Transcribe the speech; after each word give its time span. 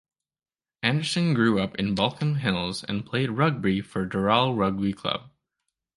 Anderson 0.81 1.35
grew 1.35 1.59
up 1.59 1.75
in 1.75 1.93
Baulkham 1.93 2.37
Hills 2.39 2.83
and 2.83 3.05
played 3.05 3.29
rugby 3.29 3.81
for 3.81 4.07
Dural 4.07 4.57
rugby 4.57 4.93
club. 4.93 5.29